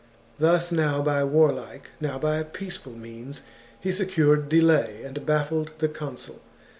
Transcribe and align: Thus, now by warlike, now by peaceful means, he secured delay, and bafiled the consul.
Thus, 0.39 0.71
now 0.71 1.03
by 1.03 1.23
warlike, 1.23 1.91
now 1.99 2.17
by 2.17 2.41
peaceful 2.41 2.93
means, 2.93 3.43
he 3.79 3.91
secured 3.91 4.49
delay, 4.49 5.03
and 5.03 5.23
bafiled 5.27 5.77
the 5.77 5.89
consul. 5.89 6.41